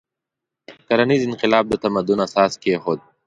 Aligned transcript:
کرنیز 0.87 1.21
انقلاب 1.27 1.65
د 1.69 1.73
تمدن 1.83 2.17
اساس 2.27 2.51
کېښود. 2.61 2.99